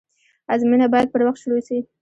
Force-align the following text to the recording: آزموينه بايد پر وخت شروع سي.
آزموينه 0.53 0.87
بايد 0.93 1.07
پر 1.13 1.21
وخت 1.25 1.39
شروع 1.43 1.61
سي. 1.67 1.77